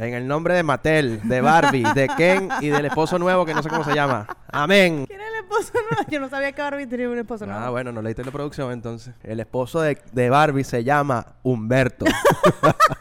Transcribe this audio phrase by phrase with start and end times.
[0.00, 3.62] En el nombre de Mattel, de Barbie, de Ken y del esposo nuevo que no
[3.62, 4.26] sé cómo se llama.
[4.50, 5.04] Amén.
[5.06, 6.10] ¿Quién es el esposo nuevo?
[6.10, 7.60] Yo no sabía que Barbie tenía un esposo nuevo.
[7.60, 9.14] Ah, bueno, no leíste la producción entonces.
[9.22, 12.06] El esposo de, de Barbie se llama Humberto.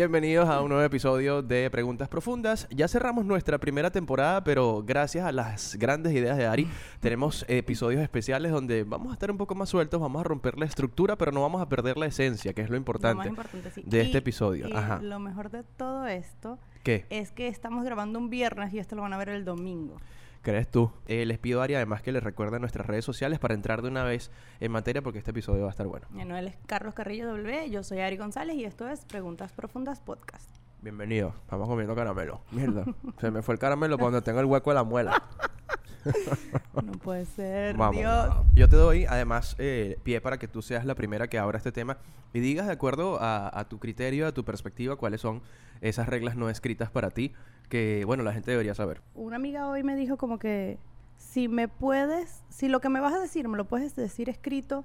[0.00, 2.66] Bienvenidos a un nuevo episodio de Preguntas Profundas.
[2.70, 6.66] Ya cerramos nuestra primera temporada, pero gracias a las grandes ideas de Ari,
[7.00, 10.64] tenemos episodios especiales donde vamos a estar un poco más sueltos, vamos a romper la
[10.64, 13.70] estructura, pero no vamos a perder la esencia, que es lo Lo importante, más importante,
[13.72, 13.82] sí.
[13.84, 14.68] de Y- este episodio.
[14.68, 15.00] y Ajá.
[15.02, 19.02] lo mejor de todo esto ¿Qué es que estamos grabando un viernes y esto lo
[19.02, 19.98] van a ver el domingo.
[20.42, 20.92] Crees tú?
[21.06, 24.04] Eh, les pido, Ari, además que les recuerden nuestras redes sociales para entrar de una
[24.04, 26.06] vez en materia, porque este episodio va a estar bueno.
[26.10, 30.00] Bueno, él es Carlos Carrillo W, yo soy Ari González y esto es Preguntas Profundas
[30.00, 30.48] Podcast.
[30.82, 31.34] Bienvenido.
[31.42, 32.40] Estamos comiendo caramelo.
[32.50, 32.84] Mierda.
[33.20, 35.22] Se me fue el caramelo donde tengo el hueco de la muela.
[36.82, 37.96] No puede ser, Vamos.
[37.96, 38.28] Dios.
[38.54, 41.72] Yo te doy, además, eh, pie para que tú seas la primera que abra este
[41.72, 41.98] tema
[42.32, 45.42] y digas de acuerdo a, a tu criterio, a tu perspectiva, cuáles son
[45.80, 47.32] esas reglas no escritas para ti
[47.68, 49.00] que, bueno, la gente debería saber.
[49.14, 50.78] Una amiga hoy me dijo como que
[51.16, 54.84] si me puedes, si lo que me vas a decir me lo puedes decir escrito,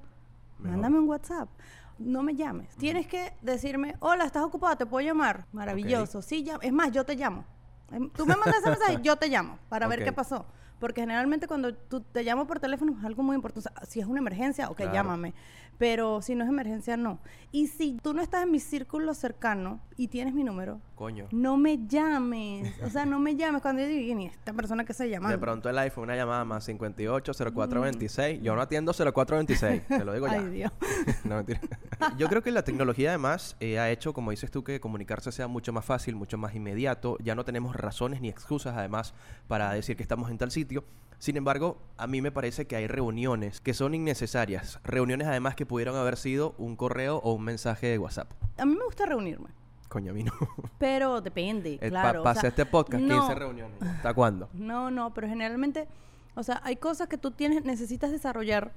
[0.59, 0.71] Mejor.
[0.71, 1.49] mándame un WhatsApp.
[1.97, 2.75] No me llames.
[2.75, 4.75] Tienes que decirme, hola, ¿estás ocupada?
[4.75, 5.45] ¿Te puedo llamar?
[5.53, 6.21] Maravilloso.
[6.21, 6.57] Sí, ya.
[6.61, 7.45] Es más, yo te llamo.
[7.91, 10.45] Em, Tú me mandas ese mensaje, yo te llamo para ver qué pasó.
[10.79, 13.69] Porque generalmente cuando tú te llamo por teléfono es algo muy importante.
[13.69, 14.93] O sea, si es una emergencia, ok, Claro.
[14.93, 15.33] llámame.
[15.77, 17.19] Pero si no es emergencia, no.
[17.51, 21.27] Y si tú no estás en mi círculo cercano y tienes mi número, Coño.
[21.31, 22.73] no me llames.
[22.81, 25.29] O sea, no me llames cuando yo digo, "¿Quién es esta persona que se llama?
[25.29, 28.41] De pronto el iPhone, una llamada más 58 0426.
[28.41, 29.87] Yo no atiendo 0426.
[29.87, 30.33] Te lo digo ya.
[30.39, 30.71] Ay, Dios.
[31.25, 31.59] no, mentira.
[32.17, 35.47] Yo creo que la tecnología además eh, ha hecho, como dices tú, que comunicarse sea
[35.47, 37.17] mucho más fácil, mucho más inmediato.
[37.21, 39.13] Ya no tenemos razones ni excusas además
[39.47, 40.83] para decir que estamos en tal sitio.
[41.17, 44.79] Sin embargo, a mí me parece que hay reuniones que son innecesarias.
[44.83, 48.31] Reuniones además que pudieron haber sido un correo o un mensaje de WhatsApp.
[48.57, 49.49] A mí me gusta reunirme.
[49.95, 50.33] Coño, a mí no.
[50.77, 52.19] Pero depende, Eh, pa- claro.
[52.19, 53.81] o Pasé sea, este podcast, 15 no, reuniones.
[53.81, 54.49] ¿Hasta cuándo?
[54.53, 55.87] No, no, pero generalmente,
[56.35, 58.73] o sea, hay cosas que tú tienes, necesitas desarrollar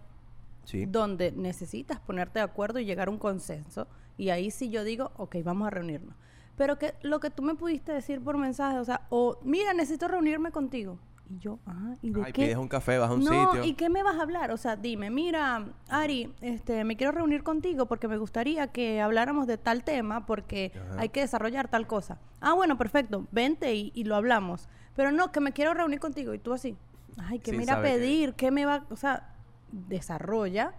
[0.62, 0.87] Sí.
[0.87, 3.89] donde necesitas ponerte de acuerdo y llegar a un consenso.
[4.17, 6.15] Y ahí sí yo digo, ok, vamos a reunirnos.
[6.56, 10.06] Pero que lo que tú me pudiste decir por mensaje, o sea, o mira, necesito
[10.06, 11.00] reunirme contigo.
[11.31, 12.44] Y yo, ah, ¿y de Ay, qué?
[12.44, 13.65] pides un café, vas a un no, sitio.
[13.65, 14.50] ¿y qué me vas a hablar?
[14.50, 19.47] O sea, dime, mira, Ari, este, me quiero reunir contigo porque me gustaría que habláramos
[19.47, 21.00] de tal tema porque Ajá.
[21.00, 22.19] hay que desarrollar tal cosa.
[22.41, 24.69] Ah, bueno, perfecto, vente y, y lo hablamos.
[24.97, 26.77] Pero no, que me quiero reunir contigo y tú así.
[27.19, 28.87] Ay, que Sin me irá a pedir, ¿qué me va?
[28.91, 29.34] O sea,
[29.71, 30.72] desarrolla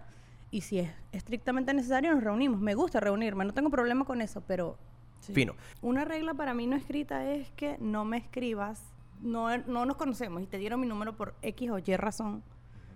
[0.50, 2.60] y si es estrictamente necesario nos reunimos.
[2.60, 4.76] Me gusta reunirme, no tengo problema con eso, pero...
[5.20, 5.32] sí.
[5.32, 5.54] Fino.
[5.80, 8.82] Una regla para mí no escrita es que no me escribas,
[9.20, 12.42] no, no nos conocemos y te dieron mi número por X o Y razón.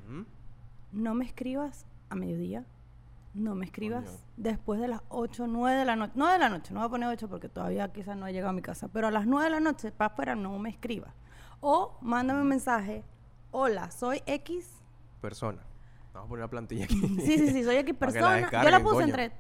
[0.07, 0.25] Ujú.
[0.93, 2.65] No me escribas a mediodía.
[3.35, 4.19] No me escribas Coño.
[4.37, 6.13] después de las 8, 9 de la noche.
[6.15, 8.51] No de la noche, no voy a poner 8 porque todavía quizás no he llegado
[8.51, 8.87] a mi casa.
[8.89, 11.13] Pero a las 9 de la noche para afuera no me escribas.
[11.61, 13.03] O mándame un mensaje.
[13.51, 14.71] Hola, soy X.
[15.21, 15.63] Persona.
[16.13, 17.01] Vamos a poner una plantilla aquí.
[17.25, 18.63] Sí, sí, sí, soy X que la persona.
[18.63, 19.07] Yo la puse coño.
[19.07, 19.33] entre.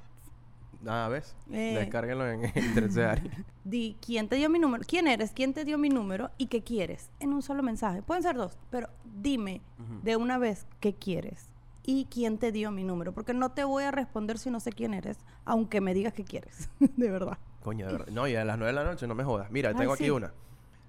[0.80, 1.36] Nada, ¿ves?
[1.52, 1.76] Eh.
[1.78, 2.44] Descárguenlo en
[2.98, 3.44] área.
[3.64, 6.62] Di quién te dio mi número, quién eres, quién te dio mi número y qué
[6.62, 8.02] quieres en un solo mensaje.
[8.02, 9.62] Pueden ser dos, pero dime
[10.02, 11.48] de una vez qué quieres
[11.82, 14.72] y quién te dio mi número, porque no te voy a responder si no sé
[14.72, 17.38] quién eres, aunque me digas qué quieres, de verdad.
[17.62, 18.08] Coño, de verdad.
[18.12, 19.50] No, y a las 9 de la noche no me jodas.
[19.50, 20.10] Mira, Ay, tengo aquí sí.
[20.10, 20.32] una.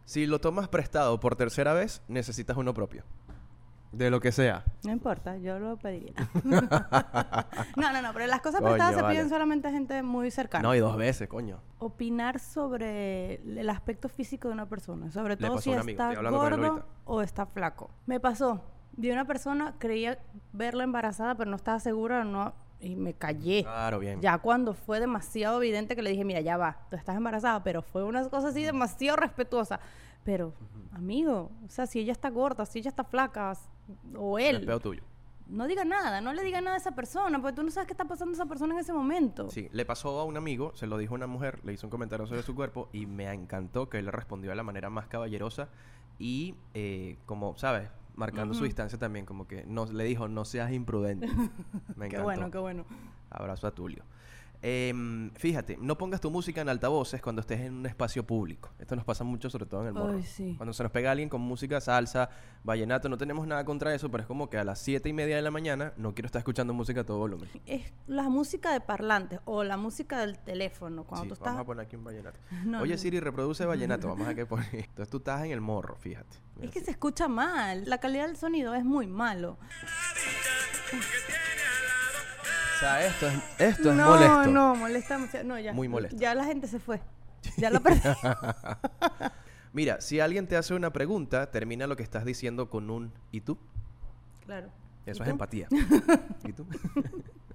[0.04, 3.04] Si lo tomas prestado por tercera vez, necesitas uno propio.
[3.96, 4.66] De lo que sea.
[4.84, 6.14] No importa, yo lo pediría.
[6.44, 6.62] no,
[7.94, 10.64] no, no, pero las cosas Coño, prestadas se piden solamente a gente muy cercana.
[10.64, 11.62] No, y dos veces, coño.
[11.80, 17.46] Opinar sobre el aspecto físico de una persona, sobre todo si está gordo o está
[17.46, 17.90] flaco.
[18.06, 18.62] Me pasó.
[18.98, 20.20] Vi una persona, creía
[20.54, 23.64] verla embarazada, pero no estaba segura, no, y me callé.
[23.64, 24.22] Claro, bien.
[24.22, 27.82] Ya cuando fue demasiado evidente que le dije, mira, ya va, tú estás embarazada, pero
[27.82, 29.80] fue una cosa así demasiado respetuosa.
[30.24, 30.54] Pero,
[30.92, 33.54] amigo, o sea, si ella está gorda, si ella está flaca,
[34.18, 35.04] o es él, tuyo.
[35.48, 37.94] no diga nada, no le diga nada a esa persona, porque tú no sabes qué
[37.94, 39.50] está pasando a esa persona en ese momento.
[39.50, 42.26] Sí, le pasó a un amigo, se lo dijo una mujer, le hizo un comentario
[42.28, 45.70] sobre su cuerpo y me encantó que él le respondió de la manera más caballerosa
[46.20, 46.56] y
[47.26, 47.90] como, como, ¿sabes?
[48.16, 51.28] Marcando su distancia también, como que no, le dijo, no seas imprudente.
[51.98, 52.24] Me Qué encantó.
[52.24, 52.86] bueno, qué bueno.
[53.30, 54.04] Abrazo a Tulio.
[54.62, 58.72] Em, fíjate, no pongas tu música en altavoces cuando estés en un espacio público.
[58.80, 60.18] Esto nos pasa mucho, sobre todo en el morro.
[60.18, 60.54] Ay, sí.
[60.58, 62.30] Cuando se nos pega alguien con música, salsa,
[62.64, 65.36] vallenato, no tenemos nada contra eso, pero es como que a las siete y media
[65.36, 67.50] de la mañana no quiero estar escuchando música a todo volumen.
[67.66, 71.04] Es la música de parlantes o la música del teléfono.
[71.04, 71.48] Cuando Sí, tú estás.
[71.54, 72.40] Vamos a poner aquí un vallenato.
[72.66, 72.98] No, Oye, no.
[72.98, 74.08] Siri, reproduce vallenato.
[74.08, 74.68] Vamos a que poner.
[74.74, 76.38] Entonces tú estás en el morro, fíjate.
[76.56, 76.86] Mira Es que así.
[76.86, 77.84] se escucha mal.
[77.86, 79.58] La calidad del sonido es muy malo.
[82.76, 84.48] O sea, esto es, esto es no, molesto.
[84.52, 85.18] no, molesta.
[85.18, 85.44] mucho.
[85.44, 85.72] No, ya.
[85.74, 86.18] Muy molesto.
[86.18, 87.02] Ya la gente se fue.
[87.58, 88.00] Ya la perdí.
[89.74, 93.42] Mira, si alguien te hace una pregunta, termina lo que estás diciendo con un ¿y
[93.42, 93.58] tú?
[94.46, 94.70] claro.
[95.06, 95.32] Eso ¿Y es tú?
[95.32, 95.68] empatía.
[96.44, 96.66] ¿Y tú?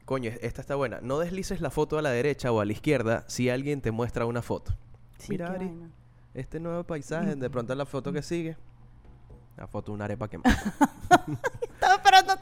[0.04, 1.00] Coño, esta está buena.
[1.02, 4.24] No deslices la foto a la derecha o a la izquierda si alguien te muestra
[4.26, 4.76] una foto.
[5.18, 5.90] Sí, Mira, Ari, vaina.
[6.34, 8.56] este nuevo paisaje, de pronto la foto que sigue.
[9.56, 10.56] La foto de una arepa quemada.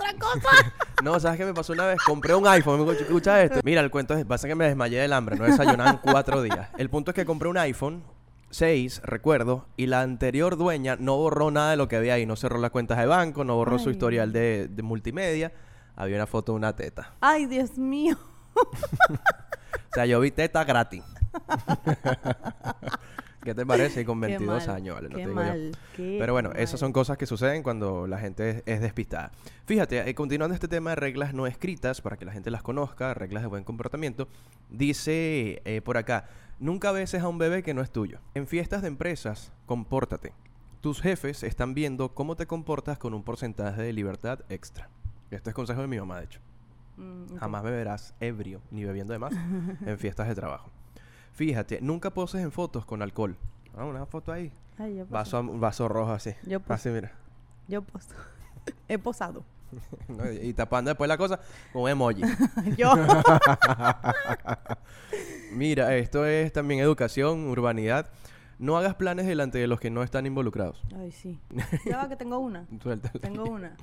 [0.08, 0.75] Otra cosa.
[1.00, 1.99] No, ¿sabes qué me pasó una vez?
[2.05, 3.60] Compré un iPhone, me escucha esto.
[3.62, 6.70] Mira, el cuento es, pasa que me desmayé del hambre, no desayunaba en cuatro días.
[6.76, 8.02] El punto es que compré un iPhone
[8.50, 12.26] 6, recuerdo, y la anterior dueña no borró nada de lo que había ahí.
[12.26, 15.52] No cerró las cuentas de banco, no borró su historial de, de multimedia.
[15.94, 17.12] Había una foto de una teta.
[17.20, 18.16] Ay, Dios mío.
[19.90, 21.02] O sea, yo vi teta gratis.
[23.49, 24.03] ¿Qué te parece?
[24.03, 25.09] Y con Qué 22 mal, años, ¿vale?
[25.09, 25.47] No qué te digo yo.
[25.47, 26.61] mal, qué Pero bueno, mal.
[26.61, 29.33] esas son cosas que suceden cuando la gente es, es despistada.
[29.65, 33.15] Fíjate, eh, continuando este tema de reglas no escritas, para que la gente las conozca,
[33.15, 34.29] reglas de buen comportamiento,
[34.69, 36.27] dice eh, por acá,
[36.59, 38.19] nunca beses a un bebé que no es tuyo.
[38.35, 40.35] En fiestas de empresas, compórtate.
[40.83, 44.91] Tus jefes están viendo cómo te comportas con un porcentaje de libertad extra.
[45.31, 46.41] Este es consejo de mi mamá, de hecho.
[46.99, 47.39] Mm.
[47.39, 49.33] Jamás beberás ebrio ni bebiendo de más
[49.87, 50.71] en fiestas de trabajo.
[51.38, 53.37] Fíjate, nunca poses en fotos con alcohol.
[53.76, 54.50] Ah, una foto ahí.
[54.76, 55.12] Ay, yo poso.
[55.12, 56.35] Vaso, vaso rojo así.
[56.43, 56.73] Yo poso.
[56.73, 57.12] Así, mira.
[57.69, 58.08] Yo poso.
[58.88, 59.44] He posado.
[60.08, 60.32] ¿no?
[60.32, 61.38] Y tapando después la cosa
[61.73, 62.23] con emoji.
[62.76, 62.93] yo.
[65.52, 68.11] Mira, esto es también educación, urbanidad.
[68.58, 70.82] No hagas planes delante de los que no están involucrados.
[70.96, 71.38] Ay, sí.
[71.87, 72.67] Ya va que tengo una.
[72.82, 73.20] Suéltala.
[73.20, 73.76] Tengo una.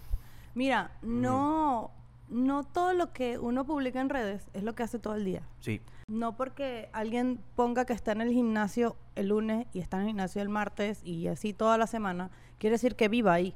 [0.56, 1.90] Mira, no,
[2.30, 5.44] no todo lo que uno publica en redes es lo que hace todo el día.
[5.60, 10.04] Sí, No porque alguien ponga que está en el gimnasio el lunes y está en
[10.04, 13.56] el gimnasio el martes y así toda la semana, quiere decir que viva ahí.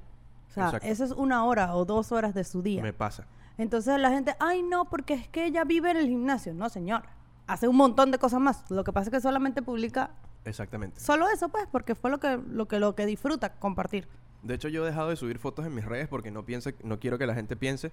[0.49, 0.87] O sea, Exacto.
[0.87, 2.81] eso es una hora o dos horas de su día.
[2.81, 3.25] me pasa.
[3.57, 6.53] Entonces la gente, ay no, porque es que ella vive en el gimnasio.
[6.53, 7.03] No, señor.
[7.47, 8.69] Hace un montón de cosas más.
[8.71, 10.11] Lo que pasa es que solamente publica
[10.45, 10.99] Exactamente.
[10.99, 14.07] solo eso, pues, porque fue lo que, lo que, lo que disfruta compartir.
[14.43, 16.99] De hecho, yo he dejado de subir fotos en mis redes porque no piense, no
[16.99, 17.91] quiero que la gente piense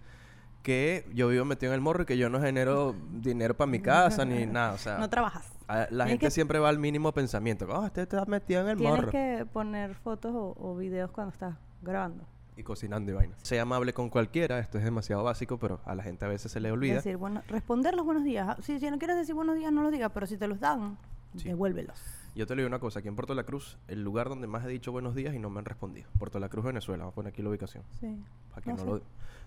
[0.66, 3.78] que yo vivo metido en el morro y que yo no genero dinero para mi
[3.78, 4.72] casa ni nada.
[4.72, 5.46] O sea, No trabajas.
[5.68, 7.66] a- la Tienes gente que- siempre va al mínimo pensamiento.
[7.70, 9.10] Oh, este está metido en el Tienes morro.
[9.12, 12.24] que poner fotos o, o videos cuando estás grabando.
[12.56, 13.38] Y cocinando y vainas.
[13.42, 16.58] Sea amable con cualquiera, esto es demasiado básico, pero a la gente a veces se
[16.58, 16.94] le olvida.
[16.96, 18.48] Decir, bueno, responder los buenos días.
[18.48, 20.58] Ah, Si, si no quieres decir buenos días, no los digas, pero si te los
[20.58, 20.98] dan,
[21.36, 21.48] Sí.
[21.48, 22.00] devuélvelos.
[22.36, 24.64] Yo te le digo una cosa, aquí en Puerto La Cruz, el lugar donde más
[24.64, 26.08] he dicho buenos días y no me han respondido.
[26.18, 27.82] Puerto La Cruz, Venezuela, vamos a poner aquí la ubicación.
[27.98, 28.14] Sí.
[28.50, 28.88] Para que No no, sé.
[28.90, 29.00] lo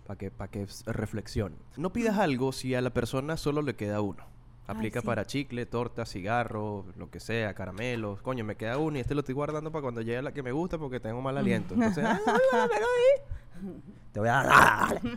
[0.07, 1.55] para que, para que reflexione.
[1.77, 4.23] No pidas algo si a la persona solo le queda uno.
[4.65, 5.05] Aplica sí.
[5.05, 8.21] para chicle, torta, cigarro, lo que sea, caramelos.
[8.23, 10.51] Coño, me queda uno y este lo estoy guardando para cuando llegue la que me
[10.51, 11.75] gusta porque tengo mal aliento.
[11.75, 12.19] Entonces, "Ah,
[12.51, 13.81] dámelo ahí".
[14.11, 15.01] te voy a dar.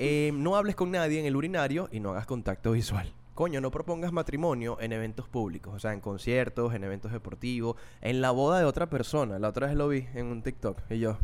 [0.00, 3.12] Eh, no hables con nadie en el urinario y no hagas contacto visual.
[3.38, 8.20] Coño, no propongas matrimonio en eventos públicos, o sea, en conciertos, en eventos deportivos, en
[8.20, 9.38] la boda de otra persona.
[9.38, 11.18] La otra vez lo vi en un TikTok y yo,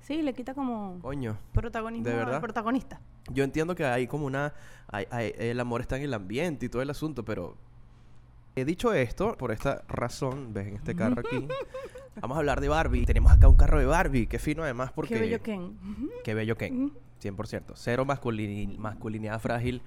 [0.00, 2.40] Sí, le quita como coño, protagonismo ¿de al verdad?
[2.42, 3.00] protagonista.
[3.32, 4.52] yo entiendo que hay como una...
[4.88, 7.56] hay- hay- el amor está en el ambiente y todo el asunto, pero...
[8.54, 11.48] He dicho esto, por esta razón, ves en este carro aquí,
[12.20, 13.06] vamos a hablar de Barbie.
[13.06, 15.14] Tenemos acá un carro de Barbie, qué fino además porque...
[15.14, 15.74] Qué bello Ken.
[16.22, 16.92] Qué bello Ken,
[17.22, 17.72] 100%.
[17.76, 19.80] Cero masculini- masculinidad frágil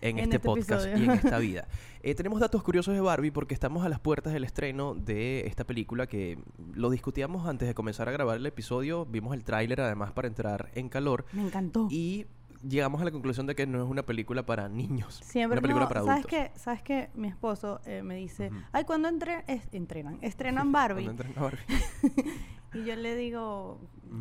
[0.00, 0.98] en, En este, este podcast episodio.
[0.98, 1.68] y en esta vida.
[2.02, 5.64] Eh, tenemos datos curiosos de Barbie porque estamos a las puertas del estreno de esta
[5.64, 6.38] película que
[6.74, 9.04] lo discutíamos antes de comenzar a grabar el episodio.
[9.06, 11.88] Vimos el tráiler además para entrar en calor Me encantó.
[11.90, 12.26] y
[12.66, 15.20] llegamos a la conclusión de que no es una película para niños.
[15.22, 16.30] Siempre una película no, para ¿sabes adultos.
[16.30, 16.58] qué?
[16.58, 17.10] ¿Sabes qué?
[17.14, 21.08] Mi esposo eh, me dice, ay, cuando entre es- entrenan, estrenan Barbie.
[21.08, 21.58] A Barbie.
[22.74, 23.78] y yo le digo.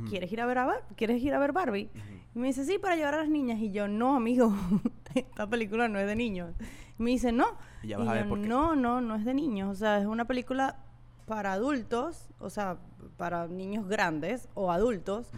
[0.09, 1.89] ¿quieres ir a ver a Bar- ¿Quieres ir a ver Barbie?
[2.36, 3.59] Y me dice, sí, para llevar a las niñas.
[3.59, 4.53] Y yo, no, amigo,
[5.19, 6.53] esta película no es de niños.
[6.97, 7.45] Y me dice, no.
[7.83, 8.47] Y ya Y vas a ver yo, por qué.
[8.47, 9.69] no, no, no es de niños.
[9.71, 10.77] O sea, es una película
[11.25, 12.77] para adultos, o sea,
[13.17, 15.29] para niños grandes o adultos,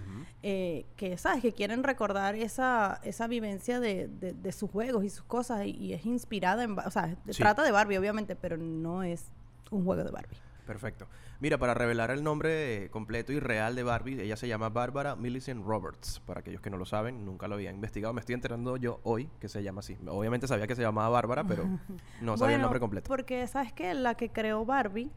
[0.41, 1.41] eh, que, ¿sabes?
[1.41, 5.65] Que quieren recordar esa, esa vivencia de, de- de sus juegos y sus cosas.
[5.65, 6.79] Y, y es inspirada en...
[6.79, 7.37] O sea, Sí.
[7.43, 9.25] trata de Barbie, obviamente, pero no es
[9.69, 10.37] un juego de Barbie.
[10.65, 11.07] Perfecto.
[11.39, 15.15] Mira, para revelar el nombre eh, completo y real de Barbie, ella se llama Barbara
[15.15, 16.19] Millicent Roberts.
[16.25, 18.13] Para aquellos que no lo saben, nunca lo había investigado.
[18.13, 19.97] Me estoy enterando yo hoy que se llama así.
[20.07, 21.65] Obviamente sabía que se llamaba Bárbara, pero
[22.21, 23.07] no sabía el nombre completo.
[23.07, 23.93] Porque, ¿sabes qué?
[23.93, 25.09] La que creó Barbie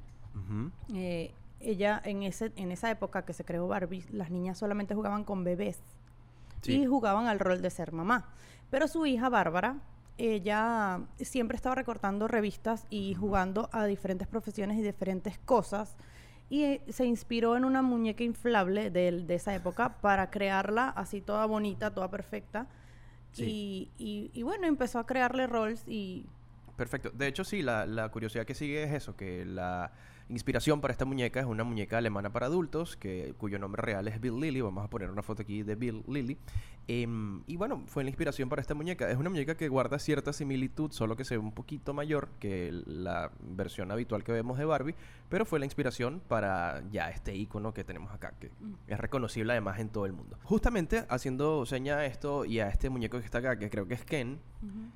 [0.94, 5.24] eh, ella en ese en esa época que se creó Barbie, las niñas solamente jugaban
[5.24, 5.78] con bebés
[6.62, 6.80] Sí.
[6.80, 8.28] y jugaban al rol de ser mamá.
[8.70, 9.76] Pero su hija Bárbara,
[10.18, 15.96] ella siempre estaba recortando revistas y jugando a diferentes profesiones y diferentes cosas.
[16.50, 21.46] Y se inspiró en una muñeca inflable de, de esa época para crearla así toda
[21.46, 22.66] bonita, toda perfecta.
[23.36, 26.24] Y, y, y bueno, empezó a crearle roles y
[26.76, 27.10] Perfecto.
[27.10, 29.92] De hecho, sí, la, la curiosidad que sigue es eso, que la
[30.28, 34.20] inspiración para esta muñeca es una muñeca alemana para adultos, que, cuyo nombre real es
[34.20, 34.60] Bill Lilly.
[34.60, 36.36] Vamos a poner una foto aquí de Bill Lilly.
[36.86, 39.10] Em, y bueno, fue la inspiración para esta muñeca.
[39.10, 42.70] Es una muñeca que guarda cierta similitud, solo que se ve un poquito mayor que
[42.86, 44.94] la versión habitual que vemos de Barbie,
[45.30, 48.50] pero fue la inspiración para ya este icono que tenemos acá, que
[48.86, 50.38] es reconocible además en todo el mundo.
[50.42, 53.94] Justamente haciendo seña a esto y a este muñeco que está acá, que creo que
[53.94, 54.38] es Ken,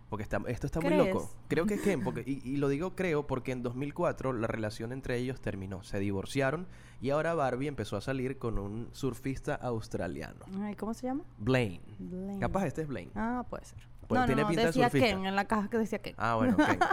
[0.09, 1.31] porque está, esto está muy loco.
[1.49, 4.93] Creo que es Ken, porque, y, y lo digo creo porque en 2004 la relación
[4.93, 6.67] entre ellos terminó, se divorciaron
[7.01, 11.25] y ahora Barbie empezó a salir con un surfista australiano, Ay, ¿cómo se llama?
[11.39, 11.78] Blaine.
[11.99, 12.41] Blaine.
[12.41, 13.11] Capaz este es Blaine.
[13.15, 13.79] Ah, puede ser.
[14.11, 15.07] No, tiene no, pinta de decía surfista.
[15.17, 16.15] Ken, en la caja que decía Ken.
[16.17, 16.79] Ah, bueno, Ken.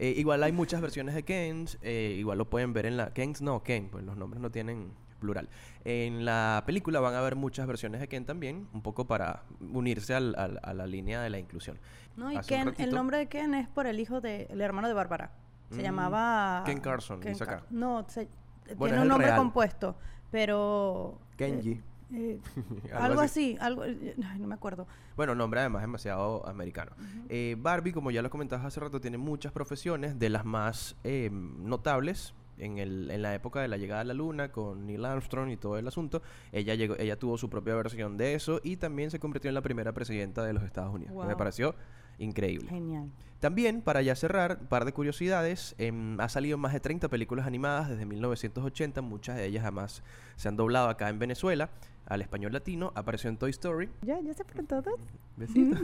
[0.00, 3.12] Eh, igual hay muchas versiones de Kens, eh, igual lo pueden ver en la...
[3.12, 5.48] Kens no, Ken, pues los nombres no tienen plural.
[5.84, 10.14] En la película van a ver muchas versiones de Ken también, un poco para unirse
[10.14, 11.80] al- al- a la línea de la inclusión.
[12.16, 14.86] No, y Hace Ken, el nombre de Ken es por el hijo de, el hermano
[14.86, 15.32] de Bárbara.
[15.70, 16.62] Se Mm, llamaba...
[16.64, 17.56] Ken Carson, dice acá.
[17.56, 19.38] Car- No, se- Bueno, es tiene un nombre real.
[19.38, 19.96] compuesto,
[20.30, 21.18] pero...
[21.36, 21.72] Kenji.
[21.72, 21.82] eh,
[22.92, 23.52] Algo algo así.
[23.52, 23.82] así, algo...
[23.82, 24.86] ay, no me acuerdo.
[25.16, 26.92] Bueno, nombre además demasiado americano.
[27.28, 31.30] Eh, Barbie, como ya lo comentabas hace rato, tiene muchas profesiones, de las más eh,
[31.32, 32.34] notables.
[32.60, 35.56] En, el, en la época de la llegada a la luna con Neil Armstrong y
[35.56, 39.20] todo el asunto, ella llegó, ella tuvo su propia versión de eso y también se
[39.20, 41.14] convirtió en la primera presidenta de los Estados Unidos.
[41.22, 41.76] que Me pareció
[42.18, 42.68] increíble.
[42.68, 43.12] Genial.
[43.40, 45.76] También, para ya cerrar, un par de curiosidades.
[45.78, 49.00] em, ha salido más de 30 películas animadas desde 1980.
[49.02, 50.02] Muchas de ellas además
[50.34, 51.70] se han doblado acá en Venezuela
[52.08, 52.92] al español latino.
[52.94, 53.88] Apareció en Toy Story.
[54.02, 54.84] Ya, ya se fueron todos.
[55.36, 55.78] Besitos.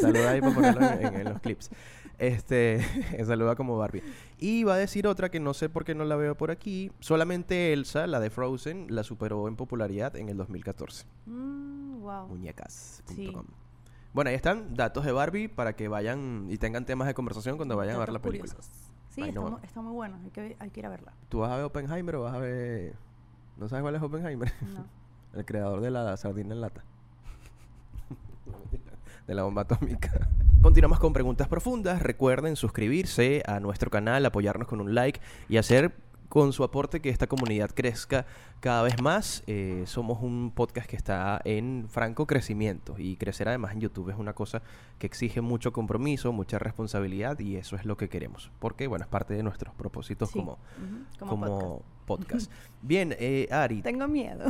[0.00, 1.70] Saluda ahí para ponerlo en, en- en los clips.
[2.18, 2.80] Este,
[3.26, 4.02] saluda como Barbie.
[4.38, 6.90] Y va a decir otra que no sé por qué no la veo por aquí.
[7.00, 11.04] Solamente Elsa, la de Frozen, la superó en popularidad en el 2014.
[11.26, 12.28] Mm, wow.
[12.28, 13.14] Muñecas.com.
[13.16, 13.32] Sí.
[14.12, 17.76] Bueno, ahí están datos de Barbie para que vayan y tengan temas de conversación cuando
[17.76, 18.52] vayan a ver la película.
[18.54, 18.72] curiosos.
[19.10, 20.18] Sí, está, no- mu- está muy bueno.
[20.22, 21.12] Hay que, hay que ir a verla.
[21.28, 22.94] ¿Tú vas a ver Oppenheimer o vas a ver...
[23.56, 24.52] ¿No sabes cuál es Oppenheimer?
[24.72, 24.86] No.
[25.36, 26.84] El creador de la sardina en lata.
[29.26, 30.28] de la bomba atómica.
[30.62, 32.02] Continuamos con preguntas profundas.
[32.02, 35.92] Recuerden suscribirse a nuestro canal, apoyarnos con un like y hacer
[36.34, 38.26] con su aporte que esta comunidad crezca
[38.58, 39.44] cada vez más.
[39.46, 44.16] Eh, somos un podcast que está en franco crecimiento y crecer además en YouTube es
[44.18, 44.60] una cosa
[44.98, 48.50] que exige mucho compromiso, mucha responsabilidad y eso es lo que queremos.
[48.58, 50.40] Porque, bueno, es parte de nuestros propósitos Sí.
[50.40, 50.58] como,
[51.20, 52.50] Como, como podcast.
[52.50, 52.52] podcast.
[52.82, 54.44] Bien, eh, Ari, Tengo miedo.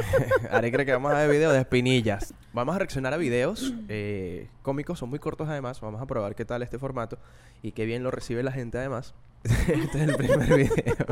[0.52, 2.32] Ari cree que vamos a ver videos de espinillas.
[2.52, 5.80] Vamos a reaccionar a videos eh, cómicos, son muy cortos además.
[5.80, 7.18] Vamos a probar qué tal este formato
[7.60, 9.14] y qué bien lo recibe la gente además.
[9.44, 11.06] Este es el primer video.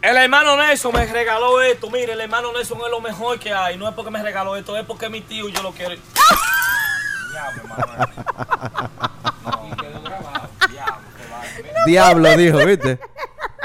[0.00, 1.88] El hermano Nelson me regaló esto.
[1.90, 3.76] Mire, el hermano Nelson es lo mejor que hay.
[3.76, 5.94] No es porque me regaló esto, es porque mi tío y yo lo quiero.
[7.30, 8.12] Diablo, hermano.
[9.44, 10.48] No, y quedó grabado.
[10.68, 11.86] Diablo.
[11.86, 12.98] Diablo, dijo, ¿viste?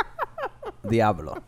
[0.84, 1.47] Diablo.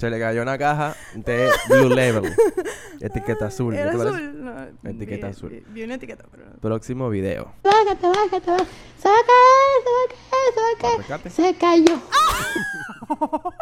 [0.00, 2.34] Se le cayó una caja de Blue Label.
[3.00, 3.74] Etiqueta azul.
[3.74, 4.16] ¿qué Era te parece?
[4.16, 4.44] azul.
[4.44, 5.50] No, Etiqueta vi- azul.
[5.50, 6.52] Vi, vi una etiqueta, pero no.
[6.58, 7.52] Próximo video.
[7.62, 8.70] Bájate, bájate, bájate.
[8.98, 9.38] Saca,
[9.84, 10.16] saca,
[10.54, 10.96] saca.
[10.96, 11.30] Rescate.
[11.30, 12.00] Se cayó.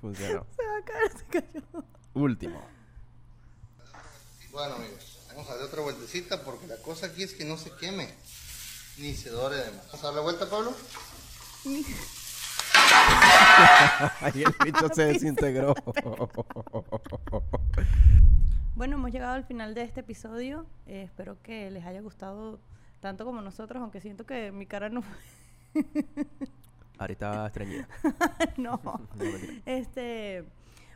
[0.00, 0.46] Funcionó.
[0.56, 1.84] Se va a caer, se cayó.
[2.14, 2.62] Último.
[4.52, 7.72] Bueno amigos, vamos a darle otra vueltecita porque la cosa aquí es que no se
[7.72, 8.08] queme
[8.98, 9.86] ni se dore de más.
[9.86, 10.72] ¿Vamos a darle vuelta Pablo?
[14.20, 15.74] Ahí el bicho se desintegró.
[18.74, 20.66] Bueno, hemos llegado al final de este episodio.
[20.86, 22.58] Eh, espero que les haya gustado
[23.00, 25.02] tanto como nosotros, aunque siento que mi cara no...
[27.08, 27.86] Estaba estreñida.
[28.56, 28.80] no.
[29.66, 30.44] Este,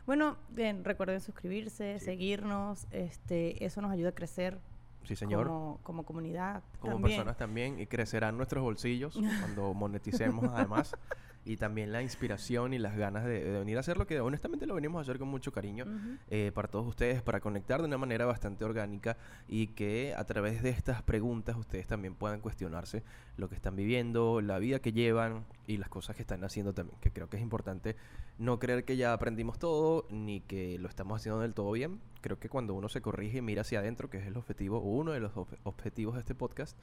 [0.07, 4.59] bueno, bien, recuerden suscribirse, seguirnos, este, eso nos ayuda a crecer
[5.03, 5.47] Sí, señor.
[5.47, 6.63] como, como comunidad.
[6.79, 7.17] como también.
[7.17, 10.95] personas también y crecerán nuestros bolsillos cuando moneticemos además
[11.45, 14.65] y también la inspiración y las ganas de, de venir a hacer lo que honestamente
[14.67, 15.85] lo venimos a hacer con mucho cariño
[16.29, 19.17] eh, para todos ustedes, para conectar de una manera bastante orgánica
[19.47, 23.03] y que a través de estas preguntas ustedes también puedan cuestionarse
[23.37, 26.99] lo que están viviendo, la vida que llevan y las cosas que están haciendo también,
[26.99, 27.95] que creo que es importante
[28.37, 31.99] no creer que ya aprendimos todo ni que lo estamos haciendo del todo bien.
[32.21, 34.81] Creo que cuando uno se corrige y mira hacia adentro, que es el objetivo, o
[34.97, 36.77] uno de los ob- objetivos de este podcast,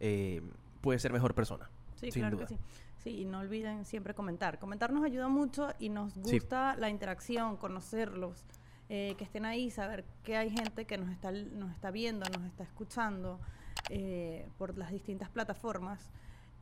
[0.00, 0.42] eh,
[0.80, 1.68] puede ser mejor persona.
[1.96, 2.46] Sí, sin claro duda.
[2.46, 2.60] que sí.
[3.02, 4.58] Sí, y no olviden siempre comentar.
[4.58, 6.38] Comentar nos ayuda mucho y nos Sí.
[6.38, 8.44] gusta la interacción, conocerlos,
[8.88, 12.46] eh, que estén ahí, saber que hay gente que nos está, nos está viendo, nos
[12.46, 13.40] está escuchando
[13.90, 16.10] eh, por las distintas plataformas.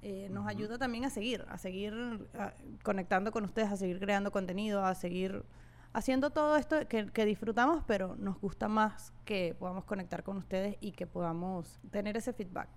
[0.03, 1.93] Eh, nos ayuda también a seguir, a seguir
[2.35, 5.45] ah, conectando con ustedes, a seguir creando contenido, a seguir
[5.93, 10.77] haciendo todo esto que, que disfrutamos, pero nos gusta más que podamos conectar con ustedes
[10.81, 12.69] y que podamos tener ese feedback.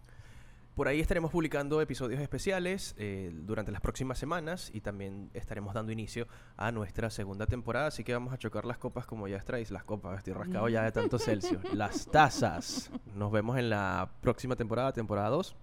[0.75, 5.91] Por ahí estaremos publicando episodios especiales eh, durante las próximas semanas y también estaremos dando
[5.91, 6.27] inicio
[6.57, 7.87] a nuestra segunda temporada.
[7.87, 9.69] Así que vamos a chocar las copas como ya extraéis.
[9.69, 11.61] Las copas, estoy rascado ya de tanto Celsius.
[11.75, 12.89] Las tazas.
[13.15, 15.55] Nos vemos en la próxima temporada, temporada 2.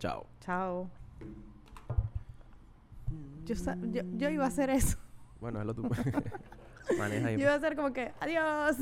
[0.00, 0.26] Chao.
[0.40, 0.90] Chao.
[3.44, 4.98] Yo, sa- yo, yo iba a hacer eso.
[5.40, 5.88] Bueno, hazlo tú.
[6.98, 7.36] Maneja ahí.
[7.36, 8.76] Yo iba a hacer como que, adiós.